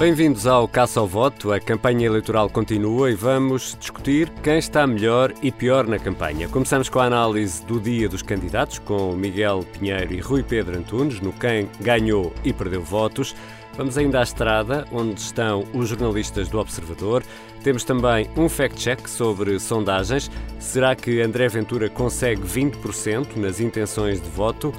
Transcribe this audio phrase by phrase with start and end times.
[0.00, 1.52] Bem-vindos ao Caça ao Voto.
[1.52, 6.48] A campanha eleitoral continua e vamos discutir quem está melhor e pior na campanha.
[6.48, 11.20] Começamos com a análise do dia dos candidatos, com Miguel Pinheiro e Rui Pedro Antunes,
[11.20, 13.36] no quem ganhou e perdeu votos.
[13.76, 17.22] Vamos ainda à estrada, onde estão os jornalistas do Observador.
[17.62, 20.30] Temos também um fact-check sobre sondagens.
[20.58, 24.72] Será que André Ventura consegue 20% nas intenções de voto?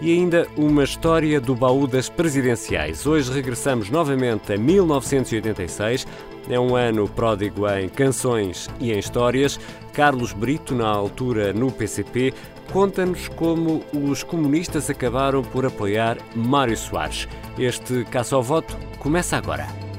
[0.00, 3.06] E ainda uma história do baú das presidenciais.
[3.06, 6.06] Hoje regressamos novamente a 1986.
[6.48, 9.60] É um ano pródigo em canções e em histórias.
[9.92, 12.32] Carlos Brito, na altura no PCP,
[12.72, 17.28] conta-nos como os comunistas acabaram por apoiar Mário Soares.
[17.58, 19.89] Este caça ao voto começa agora.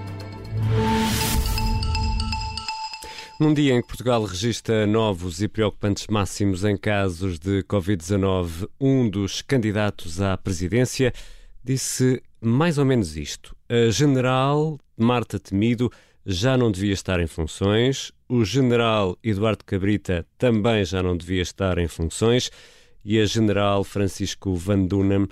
[3.42, 9.10] Num dia em que Portugal registra novos e preocupantes máximos em casos de Covid-19, um
[9.10, 11.12] dos candidatos à presidência
[11.64, 13.56] disse mais ou menos isto.
[13.68, 15.92] A general Marta Temido
[16.24, 21.80] já não devia estar em funções, o general Eduardo Cabrita também já não devia estar
[21.80, 22.52] em funções
[23.04, 25.28] e a general Francisco Van Dunham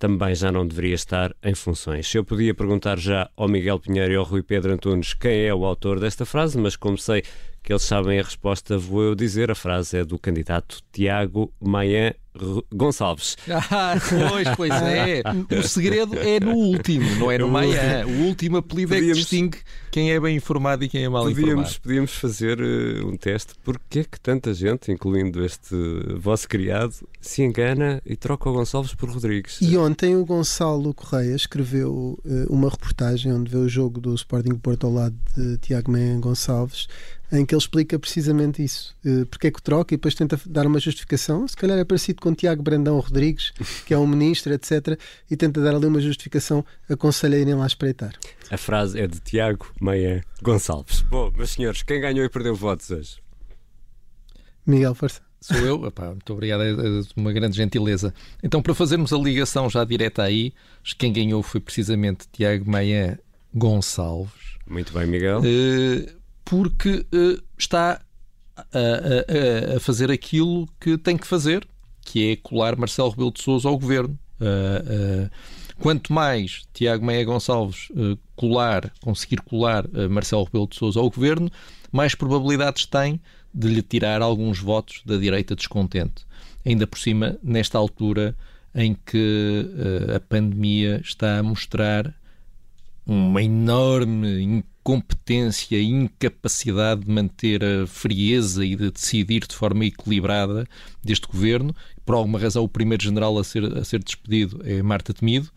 [0.00, 2.12] também já não deveria estar em funções.
[2.12, 5.64] Eu podia perguntar já ao Miguel Pinheiro e ao Rui Pedro Antunes quem é o
[5.64, 7.22] autor desta frase, mas como sei
[7.62, 9.50] que eles sabem a resposta, vou eu dizer.
[9.50, 12.16] A frase é do candidato Tiago Maia
[12.74, 13.36] Gonçalves.
[13.48, 13.94] Ah,
[14.30, 15.22] pois, pois é.
[15.58, 18.06] O segredo é no último, não é no Maia.
[18.06, 19.58] O último apelido é que distingue
[19.92, 21.80] quem é bem informado e quem é mal podíamos, informado.
[21.82, 23.52] Podíamos fazer uh, um teste.
[23.62, 25.76] Porquê é que tanta gente, incluindo este
[26.16, 29.58] vosso criado, se engana e troca o Gonçalves por Rodrigues?
[29.60, 34.54] E ontem o Gonçalo Correia escreveu uh, uma reportagem onde vê o jogo do Sporting
[34.54, 36.88] Porto ao lado de Tiago Maia Gonçalves
[37.32, 38.94] em que ele explica precisamente isso.
[39.04, 41.48] Uh, porque é que troca e depois tenta dar uma justificação.
[41.48, 43.52] Se calhar é parecido com Tiago Brandão Rodrigues,
[43.86, 44.98] que é um ministro, etc.
[45.30, 48.12] E tenta dar ali uma justificação, aconselha a irem lá espreitar.
[48.52, 51.00] A frase é de Tiago Meia Gonçalves.
[51.08, 53.16] Bom, meus senhores, quem ganhou e perdeu votos hoje?
[54.66, 55.22] Miguel, força.
[55.40, 55.86] Sou eu?
[55.86, 58.12] Epá, muito obrigado, é, é uma grande gentileza.
[58.42, 60.52] Então, para fazermos a ligação já direta aí,
[60.98, 63.18] quem ganhou foi precisamente Tiago Meia
[63.54, 64.58] Gonçalves.
[64.66, 65.40] Muito bem, Miguel.
[65.40, 66.12] Uh,
[66.44, 68.02] porque uh, está
[68.54, 71.66] a, a, a, fazer aquilo que tem que fazer,
[72.02, 74.18] que é colar Marcelo Rebelo de Sousa ao governo.
[74.38, 75.30] Uh, uh,
[75.82, 77.88] quanto mais Tiago Meia Gonçalves
[78.36, 81.50] colar, conseguir colar Marcelo Rebelo de Sousa ao governo,
[81.90, 83.20] mais probabilidades tem
[83.52, 86.24] de lhe tirar alguns votos da direita descontente.
[86.64, 88.36] Ainda por cima, nesta altura
[88.72, 89.66] em que
[90.14, 92.14] a pandemia está a mostrar
[93.04, 100.66] uma enorme incompetência e incapacidade de manter a frieza e de decidir de forma equilibrada
[101.02, 101.74] deste governo.
[102.04, 105.48] Por alguma razão, o primeiro general a ser, a ser despedido é Marta Temido.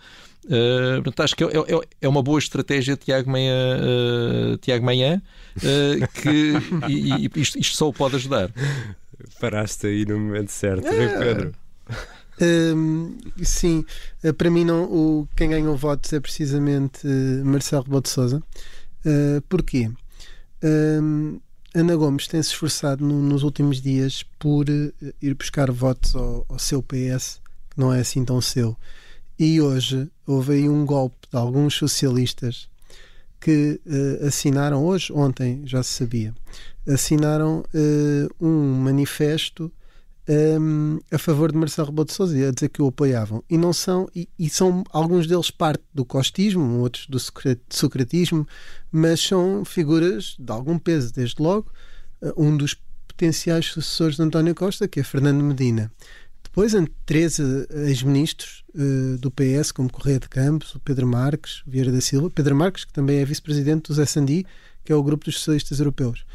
[0.46, 5.20] Uh, portanto, acho que é, é, é, uma boa estratégia Tiago Manhã, uh, Tiago Manhã
[5.58, 6.54] uh, que
[6.88, 8.52] e, e isto, isto, só o pode ajudar.
[9.40, 11.18] Paraste aí no momento certo, é.
[11.18, 11.52] Pedro?
[12.40, 13.84] Um, sim,
[14.38, 17.08] para mim não, o, quem ganhou votos é precisamente
[17.44, 18.44] Marcelo Rebelo de Sousa.
[19.06, 19.92] Uh, porquê?
[20.64, 21.40] Uh,
[21.76, 26.44] Ana Gomes tem se esforçado no, nos últimos dias por uh, ir buscar votos ao,
[26.50, 27.40] ao, seu PS,
[27.70, 28.76] que não é assim tão seu.
[29.38, 32.68] E hoje houve aí um golpe de alguns socialistas
[33.40, 36.34] que uh, assinaram, hoje, ontem já se sabia,
[36.88, 37.64] assinaram
[38.42, 39.72] um manifesto
[40.28, 43.44] um, a favor de Marcelo Rebelo de Sousa a dizer que o apoiavam.
[43.50, 47.20] E não são e, e, são alguns deles parte do costismo outros do
[47.70, 48.48] socratismo
[48.92, 51.72] mas são figuras de algum peso desde logo.
[52.22, 52.76] Uh, um dos
[53.08, 55.92] potenciais sucessores de António Costa que é Fernando Medina.
[56.44, 56.74] Depois
[57.06, 62.32] três ex-ministros uh, do PS como Correia de Campos o Pedro Marques Vieira da Silva.
[62.32, 64.46] Pedro Marques que também é vice-presidente do SND
[64.84, 66.26] que é o grupo dos socialistas europeus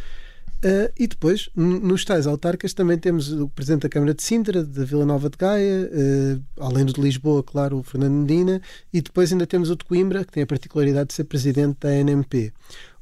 [0.62, 4.84] Uh, e depois, nos tais autarcas, também temos o Presidente da Câmara de Sintra, da
[4.84, 8.60] Vila Nova de Gaia, uh, além do de Lisboa, claro, o Fernando Medina,
[8.92, 11.90] e depois ainda temos o de Coimbra, que tem a particularidade de ser Presidente da
[11.94, 12.52] NMP.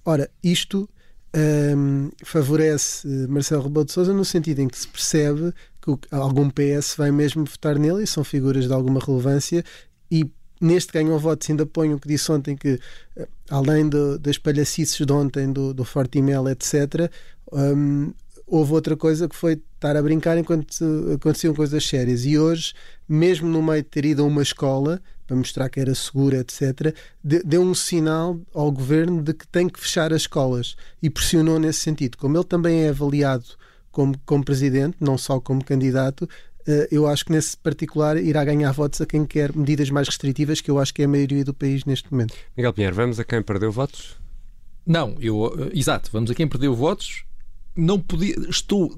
[0.04, 0.88] Ora, isto
[1.34, 6.94] ehm, favorece Marcelo Rebelo de Sousa no sentido em que se percebe que algum PS
[6.96, 9.62] vai mesmo votar nele e são figuras de alguma relevância
[10.10, 10.30] e
[10.60, 12.80] neste ganham votos ainda ponho o que disse ontem que
[13.16, 17.10] eh, além do, das palhacices de ontem do, do Forte Mel, etc
[17.52, 18.12] um,
[18.46, 20.66] houve outra coisa que foi estar a brincar enquanto
[21.14, 22.24] aconteciam coisas sérias.
[22.24, 22.72] E hoje,
[23.08, 26.94] mesmo no meio de ter ido a uma escola para mostrar que era segura, etc.,
[27.22, 31.80] deu um sinal ao governo de que tem que fechar as escolas e pressionou nesse
[31.80, 32.16] sentido.
[32.16, 33.44] Como ele também é avaliado
[33.92, 38.72] como, como presidente, não só como candidato, uh, eu acho que nesse particular irá ganhar
[38.72, 41.52] votos a quem quer medidas mais restritivas, que eu acho que é a maioria do
[41.52, 42.34] país neste momento.
[42.56, 44.16] Miguel Pinheiro, vamos a quem perdeu votos?
[44.86, 47.27] Não, eu, exato, vamos a quem perdeu votos
[47.78, 48.34] não podia.
[48.50, 48.92] Estou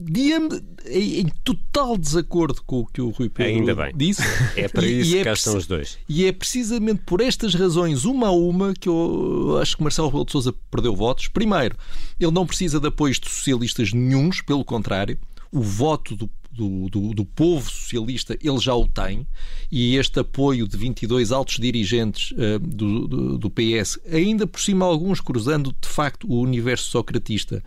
[0.87, 3.93] em, em, total desacordo com o que o Rui Pedro Ainda bem.
[3.95, 4.23] disse.
[4.57, 5.99] É para isso e é que cá estão os dois.
[6.09, 10.25] E é precisamente por estas razões, uma a uma, que eu acho que Marcelo Rebelo
[10.25, 11.29] de Sousa perdeu votos.
[11.29, 11.77] Primeiro,
[12.19, 15.19] ele não precisa de apoios de socialistas nenhums, pelo contrário.
[15.53, 19.27] O voto do do, do, do, povo socialista, ele já o tem,
[19.71, 24.85] e este apoio de 22 altos dirigentes uh, do, do, do, PS, ainda por cima
[24.85, 27.63] alguns cruzando de facto o universo socratista,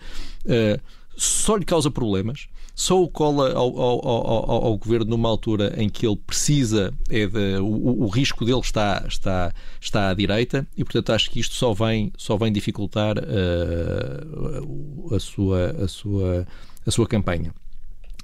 [0.46, 0.82] uh,
[1.18, 5.88] só lhe causa problemas, só o cola ao, ao, ao, ao, governo numa altura em
[5.88, 10.84] que ele precisa, é de, o, o, risco dele está, está, está à direita e,
[10.84, 16.48] portanto, acho que isto só vem, só vem dificultar uh, a, sua, a, sua,
[16.86, 17.54] a sua campanha.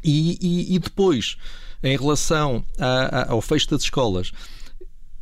[0.03, 1.37] E, e, e depois,
[1.83, 4.31] em relação a, a, ao fecho das escolas,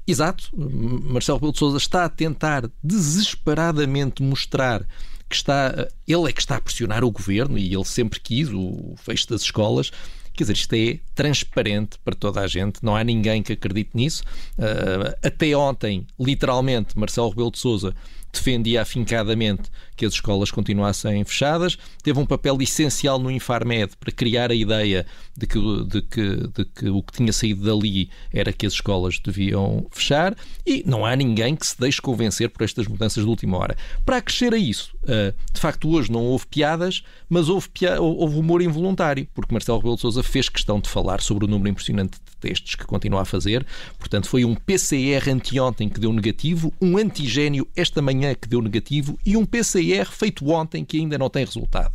[0.08, 4.88] exato, Marcelo Rebelo de Sousa está a tentar desesperadamente mostrar
[5.30, 8.96] que está, ele é que está a pressionar o governo e ele sempre quis o
[8.98, 9.92] fecho das escolas.
[10.34, 14.24] Quer dizer, isto é transparente para toda a gente, não há ninguém que acredite nisso.
[14.58, 17.96] Uh, até ontem, literalmente, Marcelo Rebelo de Sousa
[18.32, 24.52] defendia afincadamente que as escolas continuassem fechadas, teve um papel essencial no Infarmed para criar
[24.52, 28.68] a ideia de que, de que, de que o que tinha saído dali era que
[28.68, 30.36] as escolas deviam fechar
[30.66, 33.76] e não há ninguém que se deixe convencer por estas mudanças de última hora.
[34.06, 37.68] Para acrescer a isso, eh, de facto hoje não houve piadas, mas houve,
[38.00, 41.70] houve humor involuntário, porque Marcelo Rebelo de Sousa fez questão de falar sobre o número
[41.70, 43.66] impressionante de testes que continua a fazer.
[43.98, 49.18] Portanto, foi um PCR anteontem que deu negativo, um antigênio esta manhã que deu negativo
[49.26, 51.94] e um PCR feito ontem que ainda não tem resultado.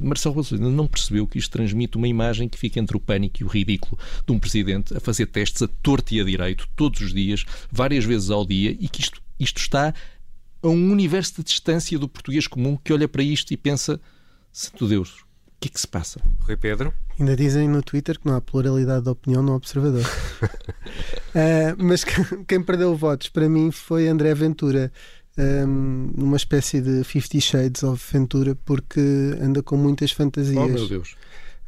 [0.00, 3.44] Marcelo Rebelo não percebeu que isto transmite uma imagem que fica entre o pânico e
[3.44, 7.12] o ridículo de um presidente a fazer testes a torto e a direito, todos os
[7.12, 9.92] dias, várias vezes ao dia, e que isto, isto está
[10.62, 14.00] a um universo de distância do português comum que olha para isto e pensa:
[14.50, 15.24] Santo Deus,
[15.62, 16.20] que é que se passa?
[16.40, 16.92] Rui Pedro?
[17.18, 20.04] Ainda dizem no Twitter que não há pluralidade de opinião no observador.
[20.04, 22.04] uh, mas
[22.48, 24.92] quem perdeu votos para mim foi André Ventura
[25.38, 29.00] um, numa espécie de Fifty Shades of Ventura, porque
[29.40, 30.58] anda com muitas fantasias.
[30.58, 31.16] Oh, meu Deus.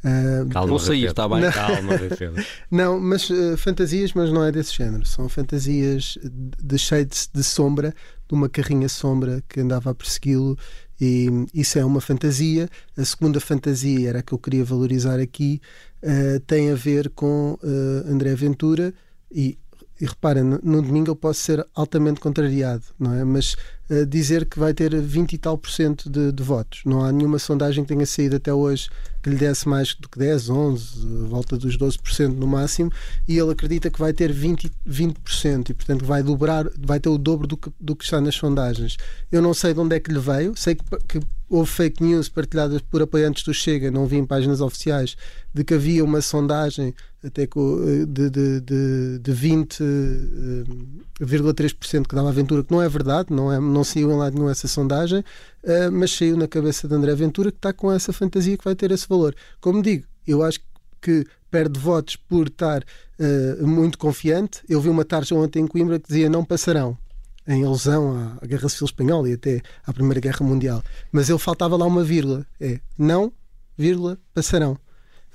[0.05, 1.41] Uh, Calma, Vou sair, está bem?
[1.41, 1.53] Não.
[1.53, 1.93] Calma,
[2.71, 5.07] não, mas uh, fantasias, mas não é desse género.
[5.07, 7.95] São fantasias de shades de sombra,
[8.29, 10.59] de uma carrinha sombra que andava a persegui-lo.
[11.01, 12.69] E isso é uma fantasia.
[12.97, 15.61] A segunda fantasia era a que eu queria valorizar aqui,
[16.03, 18.95] uh, tem a ver com uh, André Ventura
[19.31, 19.59] e
[20.05, 23.25] e reparem, no, no, domingo eu posso ser altamente contrariado, não é?
[23.25, 23.57] Mas
[23.89, 26.83] uh, dizer que vai ter 20 e tal por cento de, de, votos.
[26.85, 28.91] Não há nenhuma sondagem que tenha saído até hoje
[29.23, 32.93] que lhe desse mais do que 10, 11, volta dos 12% no máximo,
[33.27, 37.17] e ele acredita que vai ter 20, 20% e, portanto, vai dobrar, vai ter o
[37.17, 38.99] dobro do que, do que está nas sondagens.
[39.33, 42.29] Eu não sei de onde é que lhe veio, sei que, que houve fake news
[42.29, 45.17] partilhadas por apoiantes do Chega, não vi em páginas oficiais,
[45.55, 52.33] de que havia uma sondagem até de, de, de, de 20,3% eh, que dava a
[52.33, 55.91] Ventura, que não é verdade, não, é, não saiu em lado nenhum essa sondagem, uh,
[55.91, 58.91] mas saiu na cabeça de André Ventura que está com essa fantasia que vai ter
[58.91, 59.35] esse valor.
[59.61, 60.61] Como digo, eu acho
[61.01, 64.61] que perde votos por estar uh, muito confiante.
[64.69, 66.99] Eu vi uma tarja ontem em Coimbra que dizia não passarão
[67.47, 70.83] em alusão à Guerra Civil Espanhola e até à Primeira Guerra Mundial.
[71.13, 72.47] Mas ele faltava lá uma vírgula.
[72.61, 73.33] É não,
[73.77, 74.79] vírgula, passarão.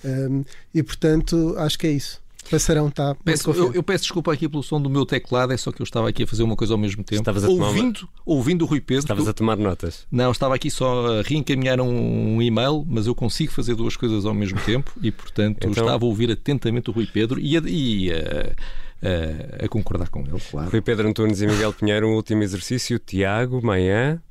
[0.03, 2.21] Um, e portanto, acho que é isso.
[2.49, 3.15] Passarão está.
[3.23, 5.83] Peço, eu, eu, peço desculpa aqui pelo som do meu teclado, é só que eu
[5.83, 7.21] estava aqui a fazer uma coisa ao mesmo tempo.
[7.21, 8.11] Estavas a ouvindo, tomar...
[8.25, 9.03] ouvindo o Rui Pedro.
[9.03, 10.07] Estavas a tomar notas?
[10.11, 14.33] Não, estava aqui só a reencaminhar um e-mail, mas eu consigo fazer duas coisas ao
[14.33, 15.71] mesmo tempo e, portanto, então...
[15.71, 18.55] estava a ouvir atentamente o Rui Pedro e a, e a
[19.01, 20.69] a, a concordar com ele, claro.
[20.69, 22.99] Rui Pedro Antunes e Miguel Pinheiro, um último exercício.
[22.99, 24.21] Tiago, manhã.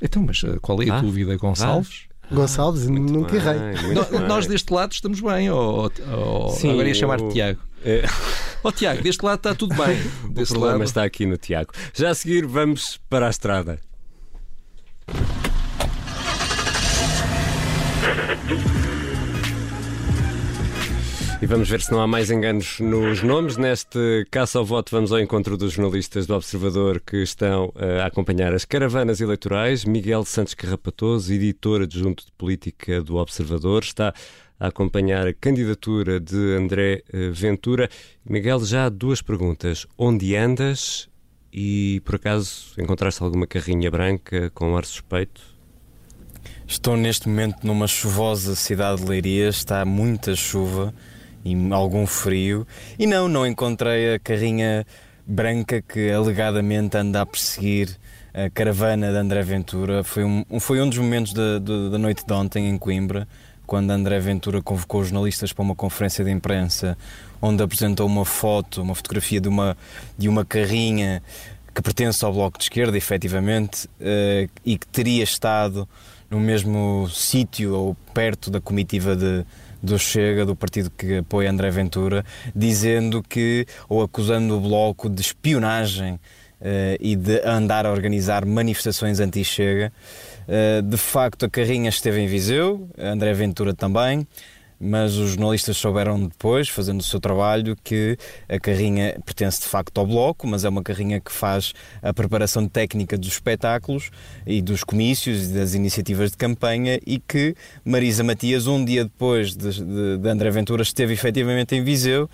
[0.00, 2.06] Então, mas eh, qual é a ah, dúvida, Gonçalves?
[2.30, 3.58] Ah, Gonçalves, nunca errei.
[4.26, 7.60] Nós deste lado estamos bem, ou, ou Sim, agora ia chamar-te Tiago.
[7.84, 8.04] É...
[8.62, 10.00] Oh, Tiago, deste lado está tudo bem.
[10.30, 10.84] o problema lado...
[10.84, 11.72] está aqui no Tiago.
[11.92, 13.80] Já a seguir, vamos para a estrada.
[21.42, 23.56] E vamos ver se não há mais enganos nos nomes.
[23.56, 28.06] Neste caça ao voto, vamos ao encontro dos jornalistas do Observador que estão uh, a
[28.06, 29.84] acompanhar as caravanas eleitorais.
[29.84, 34.14] Miguel Santos Carrapatoso, editor adjunto de política do Observador, está
[34.60, 37.90] a acompanhar a candidatura de André uh, Ventura.
[38.24, 39.84] Miguel, já há duas perguntas.
[39.98, 41.08] Onde andas?
[41.52, 45.42] E por acaso encontraste alguma carrinha branca com ar suspeito?
[46.68, 50.94] Estou neste momento numa chuvosa cidade de Leiria, está muita chuva
[51.44, 52.66] e algum frio.
[52.98, 54.86] E não, não encontrei a carrinha
[55.26, 57.96] branca que alegadamente anda a perseguir
[58.34, 60.02] a caravana de André Ventura.
[60.02, 63.28] Foi um, foi um dos momentos da, da noite de ontem em Coimbra,
[63.66, 66.96] quando André Ventura convocou os jornalistas para uma conferência de imprensa
[67.40, 69.76] onde apresentou uma foto, uma fotografia de uma,
[70.16, 71.22] de uma carrinha
[71.74, 75.88] que pertence ao Bloco de Esquerda, efetivamente, uh, e que teria estado
[76.30, 79.44] no mesmo sítio ou perto da comitiva de,
[79.82, 82.24] do Chega, do partido que apoia André Ventura,
[82.54, 86.18] dizendo que, ou acusando o Bloco de espionagem uh,
[87.00, 89.92] e de andar a organizar manifestações anti-Chega.
[90.46, 94.26] Uh, de facto, a carrinha esteve em Viseu, André Ventura também
[94.82, 99.96] mas os jornalistas souberam depois, fazendo o seu trabalho, que a carrinha pertence de facto
[99.98, 101.72] ao Bloco, mas é uma carrinha que faz
[102.02, 104.10] a preparação técnica dos espetáculos
[104.44, 109.54] e dos comícios e das iniciativas de campanha e que Marisa Matias, um dia depois
[109.54, 112.28] de, de, de André Ventura, esteve efetivamente em Viseu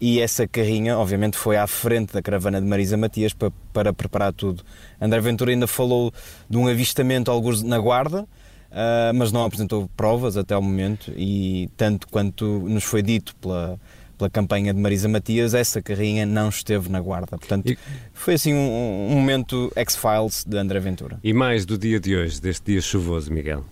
[0.00, 4.32] e essa carrinha, obviamente, foi à frente da caravana de Marisa Matias para, para preparar
[4.32, 4.62] tudo.
[5.00, 6.12] André Ventura ainda falou
[6.48, 8.24] de um avistamento, alguns na Guarda,
[8.70, 13.78] uh, mas não apresentou provas até ao momento e tanto quanto nos foi dito pela,
[14.16, 17.38] pela campanha de Marisa Matias, essa carrinha não esteve na guarda.
[17.38, 17.78] Portanto, e...
[18.12, 21.18] foi assim um, um momento X-Files de André Ventura.
[21.22, 23.64] E mais do dia de hoje, deste dia chuvoso, Miguel?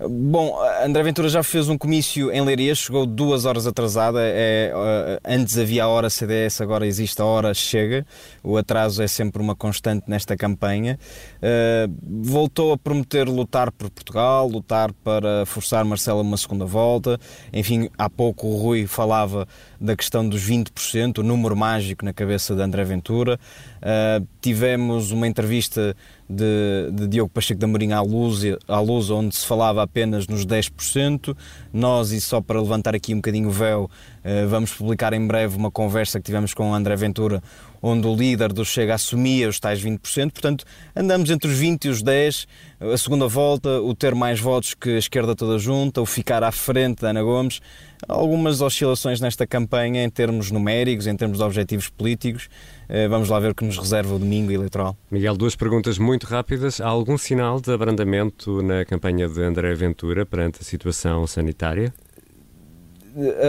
[0.00, 4.20] Bom, André Ventura já fez um comício em Leiria, chegou duas horas atrasada.
[4.22, 8.06] É, uh, antes havia a hora CDS, agora existe a hora chega.
[8.40, 11.00] O atraso é sempre uma constante nesta campanha.
[11.42, 17.18] Uh, voltou a prometer lutar por Portugal, lutar para forçar Marcelo a uma segunda volta.
[17.52, 19.48] Enfim, há pouco o Rui falava
[19.80, 23.38] da questão dos 20%, o número mágico na cabeça de André Ventura.
[23.78, 25.96] Uh, tivemos uma entrevista
[26.28, 30.44] de, de Diogo Pacheco da Marinha à luz, à luz, onde se falava apenas nos
[30.44, 31.36] 10%.
[31.72, 35.56] Nós, e só para levantar aqui um bocadinho o véu, uh, vamos publicar em breve
[35.56, 37.42] uma conversa que tivemos com o André Ventura,
[37.82, 40.32] onde o líder do Chega assumia os tais 20%.
[40.32, 42.46] Portanto, andamos entre os 20 e os 10%.
[42.80, 46.52] A segunda volta, o ter mais votos que a esquerda toda junta, o ficar à
[46.52, 47.60] frente da Ana Gomes
[48.06, 52.48] algumas oscilações nesta campanha em termos numéricos, em termos de objetivos políticos.
[52.88, 54.96] Eh, vamos lá ver o que nos reserva o domingo eleitoral.
[55.10, 56.80] Miguel, duas perguntas muito rápidas.
[56.80, 61.92] Há algum sinal de abrandamento na campanha de André Ventura perante a situação sanitária?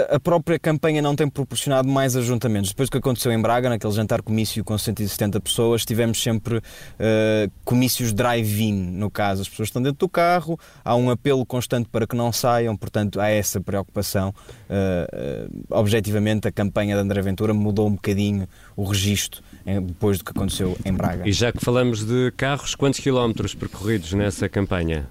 [0.09, 2.69] A própria campanha não tem proporcionado mais ajuntamentos.
[2.69, 7.51] Depois do que aconteceu em Braga, naquele jantar comício com 170 pessoas, tivemos sempre uh,
[7.63, 9.41] comícios drive-in, no caso.
[9.41, 13.19] As pessoas estão dentro do carro, há um apelo constante para que não saiam, portanto,
[13.19, 14.33] há essa preocupação.
[14.69, 19.41] Uh, uh, objetivamente, a campanha de André Ventura mudou um bocadinho o registro
[19.85, 21.27] depois do que aconteceu em Braga.
[21.27, 25.07] E já que falamos de carros, quantos quilómetros percorridos nessa campanha?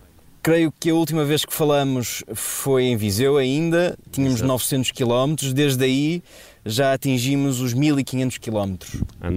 [0.48, 4.48] Creio que a última vez que falamos foi em Viseu ainda, tínhamos Exato.
[4.48, 6.22] 900 km, desde aí
[6.64, 8.76] já atingimos os 1500 km.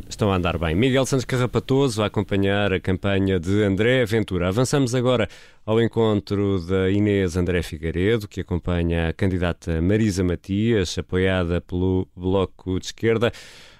[0.08, 0.74] Estão a andar bem.
[0.74, 4.48] Miguel Santos Carrapatoso a acompanhar a campanha de André Ventura.
[4.48, 5.28] Avançamos agora
[5.66, 12.80] ao encontro da Inês André Figueiredo, que acompanha a candidata Marisa Matias, apoiada pelo Bloco
[12.80, 13.34] de Esquerda.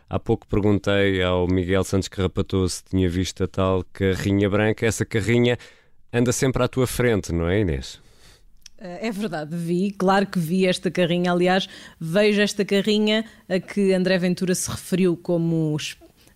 [0.10, 4.86] Há pouco perguntei ao Miguel Santos Carrapatoso se tinha visto a tal carrinha branca.
[4.86, 5.58] Essa carrinha
[6.14, 8.00] anda sempre à tua frente, não é, Inês?
[8.84, 11.32] É verdade, vi, claro que vi esta carrinha.
[11.32, 15.78] Aliás, vejo esta carrinha a que André Ventura se referiu como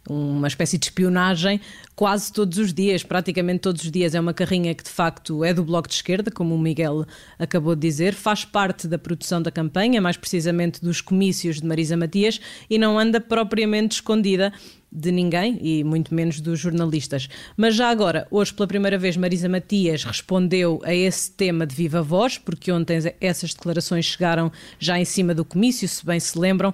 [0.08, 1.60] uma espécie de espionagem
[1.96, 4.13] quase todos os dias, praticamente todos os dias.
[4.13, 7.08] É uma carrinha que de facto é do Bloco de Esquerda, como o Miguel
[7.39, 11.98] acabou de dizer, faz parte da produção da campanha, mais precisamente dos comícios de Marisa
[11.98, 12.39] Matias,
[12.70, 14.53] e não anda propriamente escondida
[14.96, 17.28] de ninguém e muito menos dos jornalistas.
[17.58, 22.02] Mas já agora, hoje pela primeira vez, Marisa Matias respondeu a esse tema de viva
[22.02, 26.74] voz, porque ontem essas declarações chegaram já em cima do comício, se bem se lembram,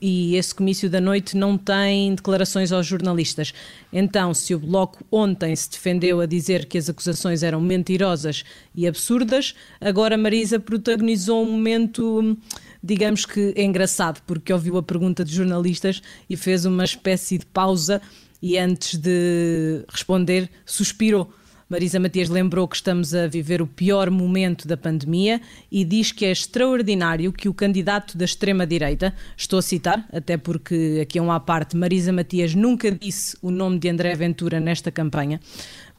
[0.00, 3.52] e esse comício da noite não tem declarações aos jornalistas.
[3.92, 8.44] Então, se o Bloco ontem se defendeu a dizer que as acusações eram mentirosas
[8.74, 12.36] e absurdas, agora Marisa protagonizou um momento
[12.84, 17.46] digamos que é engraçado, porque ouviu a pergunta de jornalistas e fez uma espécie de
[17.46, 18.02] pausa
[18.42, 21.32] e antes de responder suspirou.
[21.66, 25.40] Marisa Matias lembrou que estamos a viver o pior momento da pandemia
[25.72, 31.00] e diz que é extraordinário que o candidato da extrema-direita, estou a citar, até porque
[31.02, 34.90] aqui é uma à parte, Marisa Matias nunca disse o nome de André Ventura nesta
[34.90, 35.40] campanha,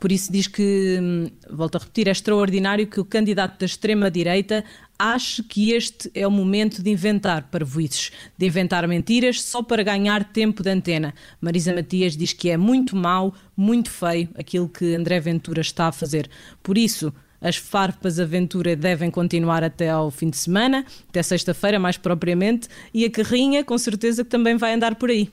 [0.05, 4.63] por isso diz que, hum, volto a repetir, é extraordinário que o candidato da extrema-direita
[4.99, 10.23] ache que este é o momento de inventar parvoices, de inventar mentiras só para ganhar
[10.25, 11.11] tempo de antena.
[11.41, 15.91] Marisa Matias diz que é muito mau, muito feio aquilo que André Ventura está a
[15.91, 16.29] fazer.
[16.61, 21.97] Por isso, as farpas aventura devem continuar até ao fim de semana, até sexta-feira mais
[21.97, 25.31] propriamente, e a carrinha com certeza que também vai andar por aí.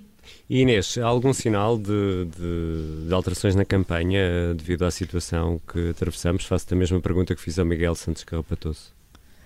[0.53, 5.59] E Inês, há algum sinal de, de, de, alterações na campanha eh, devido à situação
[5.67, 6.45] que atravessamos?
[6.45, 8.93] Faço-te a mesma pergunta que fiz ao Miguel Santos Carrapatoso.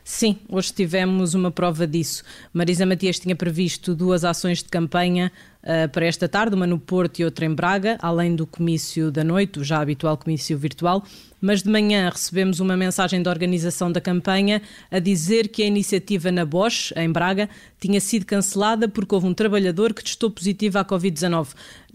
[0.02, 2.25] Sim, hoje tivemos uma prova disso.
[2.52, 5.30] Marisa Matias tinha previsto duas ações de campanha
[5.62, 9.22] uh, para esta tarde, uma no Porto e outra em Braga, além do comício da
[9.22, 11.04] noite, o já habitual comício virtual.
[11.40, 16.33] Mas de manhã recebemos uma mensagem da organização da campanha a dizer que a iniciativa
[16.33, 20.85] na Bosch, em Braga, tinha sido cancelada porque houve um trabalhador que testou positivo à
[20.85, 21.49] Covid-19.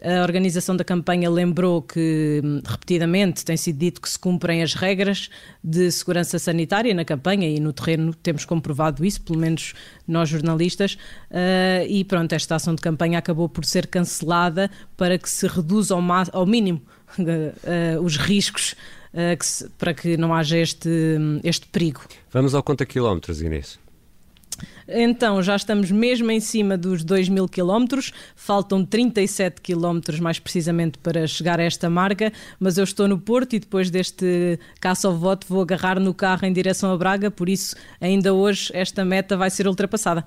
[0.03, 5.29] A organização da campanha lembrou que, repetidamente, tem sido dito que se cumprem as regras
[5.63, 9.73] de segurança sanitária na campanha e no terreno temos comprovado isso, pelo menos
[10.07, 10.93] nós jornalistas.
[11.29, 15.93] Uh, e pronto, esta ação de campanha acabou por ser cancelada para que se reduza
[15.93, 16.81] ao, ao mínimo
[17.19, 18.75] uh, os riscos.
[19.13, 20.89] Uh, que se, para que não haja este,
[21.43, 22.01] este perigo.
[22.31, 23.77] Vamos ao conta quilómetros, Inês.
[24.87, 30.97] Então, já estamos mesmo em cima dos 2 mil quilómetros, faltam 37 quilómetros mais precisamente
[30.97, 35.15] para chegar a esta marca, mas eu estou no Porto e depois deste caça ao
[35.15, 39.37] voto vou agarrar no carro em direção a Braga, por isso ainda hoje esta meta
[39.37, 40.25] vai ser ultrapassada.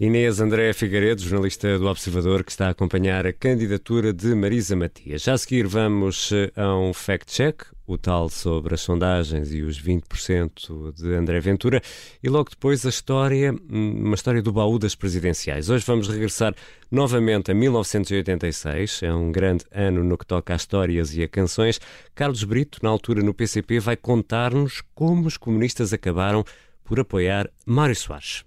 [0.00, 5.22] Inês André Figueiredo, jornalista do Observador, que está a acompanhar a candidatura de Marisa Matias.
[5.22, 7.62] Já a seguir vamos eh, a um fact-check,
[7.92, 11.80] o tal sobre as sondagens e os 20% de André Ventura,
[12.22, 15.68] e logo depois a história, hum, uma história do baú das presidenciais.
[15.70, 16.54] Hoje vamos regressar
[16.90, 21.80] novamente a 1986, é um grande ano no que toca a histórias e a canções.
[22.14, 26.44] Carlos Brito, na altura no PCP, vai contar-nos como os comunistas acabaram
[26.84, 28.44] por apoiar Mário Soares.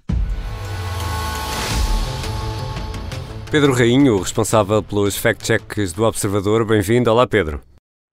[3.51, 6.65] Pedro Rainho, responsável pelos fact-checks do Observador.
[6.65, 7.09] Bem-vindo.
[7.09, 7.61] Olá, Pedro.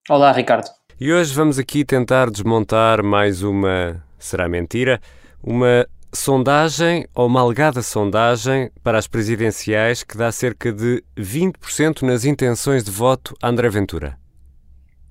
[0.09, 0.69] Olá, Ricardo.
[1.05, 5.01] E hoje vamos aqui tentar desmontar mais uma, será mentira,
[5.43, 12.25] uma sondagem ou uma alegada sondagem para as presidenciais que dá cerca de 20% nas
[12.25, 14.17] intenções de voto a André Ventura.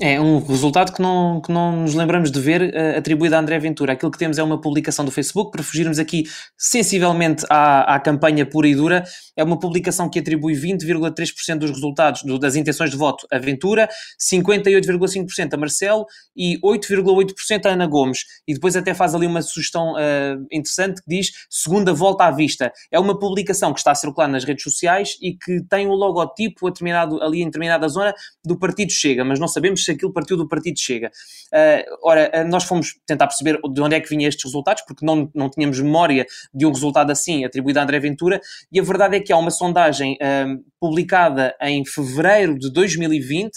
[0.04, 3.60] É um resultado que não, que não nos lembramos de ver uh, atribuído a André
[3.60, 3.94] Ventura.
[3.94, 6.24] Aquilo que temos é uma publicação do Facebook, para fugirmos aqui
[6.58, 9.04] sensivelmente à, à campanha pura e dura.
[9.38, 13.88] É uma publicação que atribui 20,3% dos resultados do, das intenções de voto a Ventura,
[14.20, 18.22] 58,5% a Marcelo e 8,8% a Ana Gomes.
[18.48, 22.74] E depois até faz ali uma sugestão uh, interessante que diz segunda volta à vista.
[22.90, 26.74] É uma publicação que está a circular nas redes sociais e que tem o logotipo
[27.22, 30.80] ali em determinada zona do Partido Chega, mas não sabemos se aquilo partiu do Partido
[30.80, 31.12] Chega.
[31.54, 35.06] Uh, ora, uh, nós fomos tentar perceber de onde é que vinham estes resultados, porque
[35.06, 39.18] não, não tínhamos memória de um resultado assim atribuído a André Ventura, e a verdade
[39.18, 43.52] é que há uma sondagem uh, publicada em fevereiro de 2020,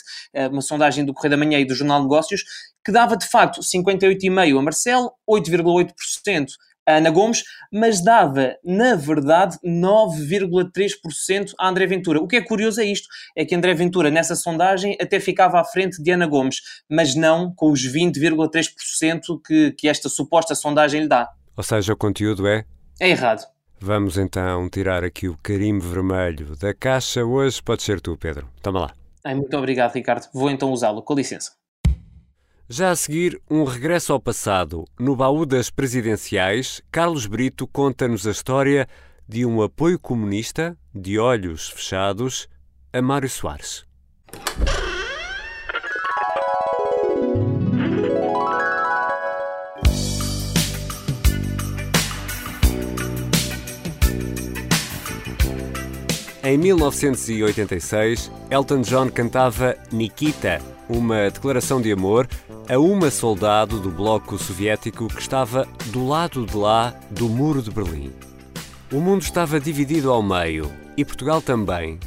[0.51, 2.45] uma sondagem do Correio da Manhã e do Jornal Negócios,
[2.85, 6.49] que dava de facto 58,5% a Marcelo, 8,8%
[6.87, 7.43] a Ana Gomes,
[7.73, 12.21] mas dava, na verdade, 9,3% a André Ventura.
[12.21, 15.65] O que é curioso é isto, é que André Ventura, nessa sondagem, até ficava à
[15.65, 16.57] frente de Ana Gomes,
[16.89, 21.29] mas não com os 20,3% que, que esta suposta sondagem lhe dá.
[21.57, 22.65] Ou seja, o conteúdo é?
[23.01, 23.45] É errado.
[23.81, 27.25] Vamos então tirar aqui o carimbo vermelho da caixa.
[27.25, 28.49] Hoje pode ser tu, Pedro.
[28.63, 28.95] Toma lá.
[29.23, 30.27] Ai, muito obrigado, Ricardo.
[30.33, 31.03] Vou então usá-lo.
[31.03, 31.53] Com licença.
[32.69, 34.87] Já a seguir, um regresso ao passado.
[34.99, 38.89] No baú das presidenciais, Carlos Brito conta-nos a história
[39.29, 42.49] de um apoio comunista, de olhos fechados,
[42.91, 43.85] a Mário Soares.
[56.43, 62.29] Em 1986, Elton John cantava Nikita, uma declaração de amor
[62.69, 67.71] a uma soldado do bloco soviético que estava do lado de lá do Muro de
[67.71, 68.11] Berlim.
[68.91, 71.99] O mundo estava dividido ao meio e Portugal também.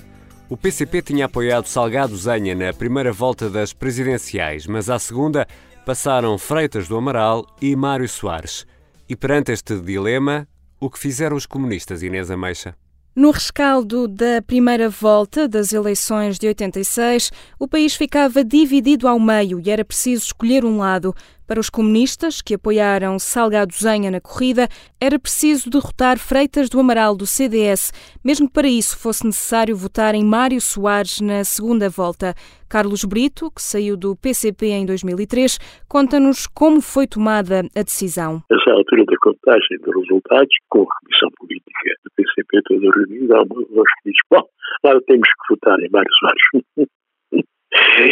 [0.50, 5.48] O PCP tinha apoiado Salgado Zenha na primeira volta das presidenciais, mas à segunda
[5.86, 8.66] passaram Freitas do Amaral e Mário Soares.
[9.08, 10.48] E perante este dilema,
[10.80, 12.76] o que fizeram os comunistas, Inês Ameixa?
[13.18, 19.60] No rescaldo da primeira volta das eleições de 86, o país ficava dividido ao meio
[19.60, 21.16] e era preciso escolher um lado.
[21.48, 24.68] Para os comunistas, que apoiaram Salgado Zenha na corrida,
[25.00, 30.14] era preciso derrotar Freitas do Amaral do CDS, mesmo que para isso fosse necessário votar
[30.14, 32.36] em Mário Soares na segunda volta.
[32.68, 35.58] Carlos Brito, que saiu do PCP em 2003,
[35.88, 38.44] conta-nos como foi tomada a decisão.
[38.52, 43.44] Nessa altura da contagem dos resultados, com a Comissão Política do PCP toda reunida, há
[43.44, 44.44] uma voz que diz: Bom,
[44.84, 47.48] agora temos que votar em Mário Soares.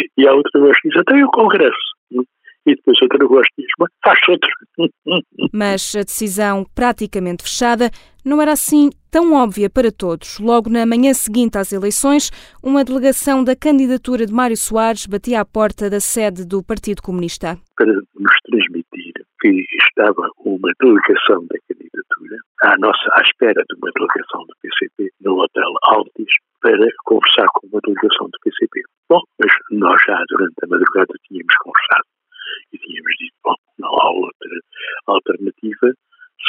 [0.16, 1.96] e há outra voz que diz: Até o Congresso
[2.66, 3.66] e depois outra voz diz,
[4.04, 4.50] faz outro.
[5.52, 7.90] Mas a decisão praticamente fechada
[8.24, 10.40] não era assim tão óbvia para todos.
[10.40, 12.30] Logo na manhã seguinte às eleições,
[12.62, 17.56] uma delegação da candidatura de Mário Soares batia à porta da sede do Partido Comunista.
[17.76, 23.92] Para nos transmitir que estava uma delegação da candidatura à nossa à espera de uma
[23.94, 28.82] delegação do PCP no Hotel Altis para conversar com uma delegação do PCP.
[29.08, 32.15] Bom, mas nós já durante a madrugada tínhamos conversado
[32.86, 34.60] tínhamos dito, bom, não há outra
[35.06, 35.92] alternativa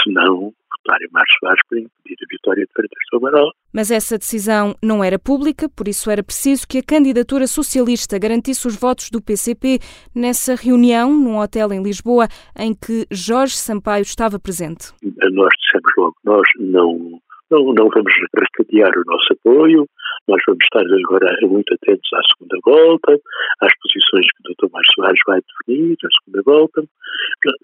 [0.04, 3.52] senão votar em Marcos Soares para impedir a vitória de do Amaral.
[3.74, 8.68] Mas essa decisão não era pública, por isso era preciso que a candidatura socialista garantisse
[8.68, 9.80] os votos do PCP
[10.14, 14.94] nessa reunião num hotel em Lisboa em que Jorge Sampaio estava presente.
[15.04, 17.20] Nós dissemos logo, nós não
[17.52, 19.88] não, não vamos recatear o nosso apoio,
[20.28, 23.20] nós vamos estar agora muito atentos à segunda volta,
[23.62, 24.72] às posições que o Dr.
[24.74, 26.84] Mário Soares vai definir, à segunda volta,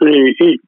[0.03, 0.59] e, e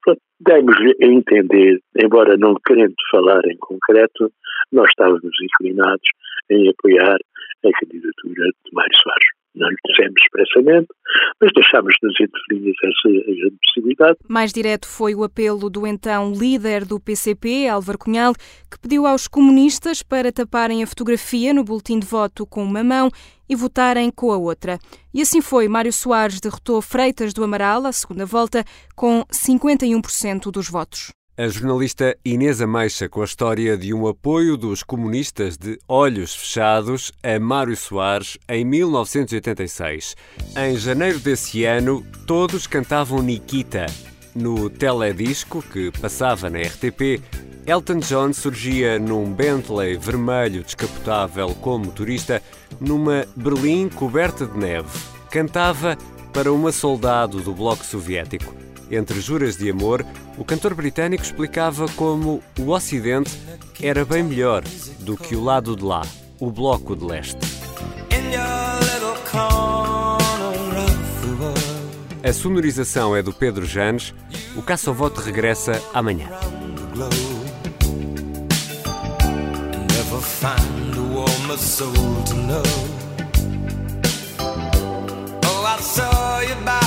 [1.01, 4.32] a entender, embora não querendo falar em concreto,
[4.71, 6.08] nós estávamos inclinados
[6.49, 7.17] em apoiar
[7.65, 10.87] a candidatura de Mário Soares não lhe dissemos expressamente,
[11.41, 14.17] mas deixámos nas entrelinhas essa, possibilidade.
[14.27, 18.33] Mais direto foi o apelo do então líder do PCP, Álvaro Cunhal,
[18.69, 23.09] que pediu aos comunistas para taparem a fotografia no boletim de voto com uma mão
[23.47, 24.77] e votarem com a outra.
[25.13, 28.63] E assim foi, Mário Soares derrotou Freitas do Amaral à segunda volta
[28.95, 31.11] com 51% dos votos.
[31.38, 37.12] A jornalista Inês Ameixa com a história de um apoio dos comunistas de olhos fechados
[37.21, 40.15] a Mário Soares em 1986.
[40.56, 43.86] Em janeiro desse ano, todos cantavam Nikita.
[44.34, 47.21] No teledisco que passava na RTP,
[47.67, 52.41] Elton John surgia num Bentley vermelho descapotável como motorista
[52.80, 54.88] numa Berlim coberta de neve.
[55.30, 55.98] Cantava
[56.32, 58.64] para uma soldado do Bloco Soviético.
[58.89, 60.06] Entre juras de amor,
[60.38, 63.32] o cantor britânico explicava como o Ocidente
[63.82, 64.63] era bem melhor
[65.00, 66.02] do que o lado de lá,
[66.39, 67.39] o Bloco de Leste.
[72.24, 74.13] A sonorização é do Pedro Janes.
[74.56, 76.28] O Caça ao Voto regressa amanhã.
[85.43, 86.85] Oh, I saw you by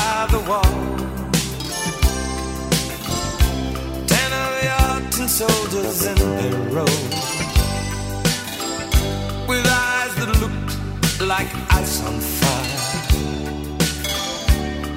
[11.71, 12.81] ice on fire.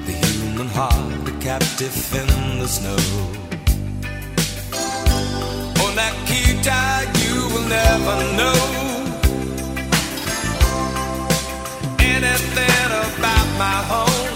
[0.06, 2.96] The human heart, a captive in the snow.
[4.74, 8.60] Oh, on that key tag, you will never know
[11.98, 14.34] anything about my home.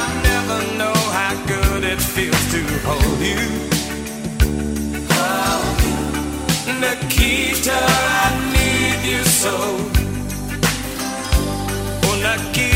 [0.00, 3.62] I never know how good it feels to hold you.
[6.82, 10.01] Nikita, I need you so.
[12.24, 12.71] Oh, Nikita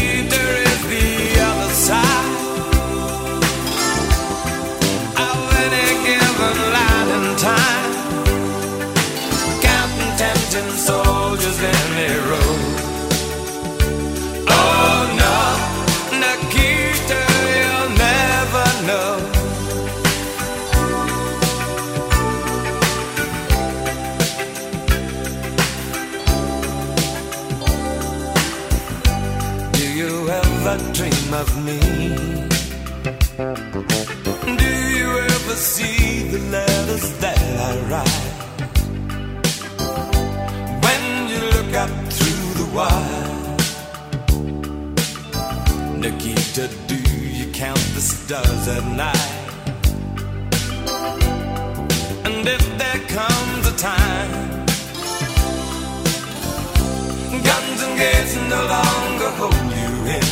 [59.27, 60.29] to hold you in.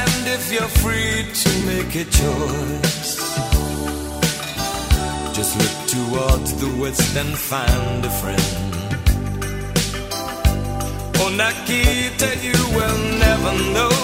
[0.00, 3.12] And if you're free to make a choice,
[5.38, 8.70] just look towards the west and find a friend.
[11.20, 13.96] Oh, Nakita, you will never know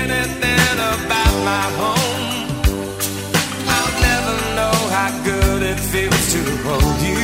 [0.00, 2.26] anything about my home.
[3.76, 7.23] I'll never know how good it feels to hold you.